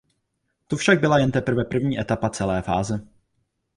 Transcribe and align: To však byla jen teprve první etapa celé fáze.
To 0.67 0.75
však 0.77 0.99
byla 0.99 1.19
jen 1.19 1.31
teprve 1.31 1.65
první 1.65 1.99
etapa 1.99 2.29
celé 2.29 2.61
fáze. 2.61 3.07